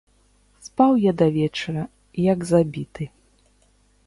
Спаў 0.67 0.91
я 1.03 1.13
да 1.19 1.27
вечара, 1.37 1.83
як 2.33 2.39
забіты. 2.53 3.03